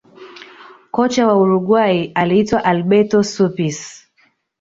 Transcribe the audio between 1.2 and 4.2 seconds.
wa uruguay aliitwa alberto suppici